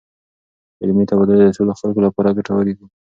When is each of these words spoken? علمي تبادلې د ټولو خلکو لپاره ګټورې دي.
علمي 0.81 1.03
تبادلې 1.09 1.43
د 1.45 1.51
ټولو 1.57 1.71
خلکو 1.79 1.99
لپاره 2.07 2.35
ګټورې 2.37 2.73
دي. 2.77 2.85